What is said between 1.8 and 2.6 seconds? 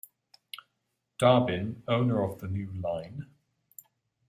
owner of the